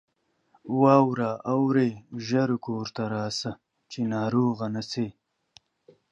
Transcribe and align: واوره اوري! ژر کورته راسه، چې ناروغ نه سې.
واوره 0.81 1.31
اوري! 1.53 1.91
ژر 2.27 2.49
کورته 2.65 3.03
راسه، 3.13 3.51
چې 3.91 3.99
ناروغ 4.13 4.57
نه 4.73 4.81
سې. 4.89 5.07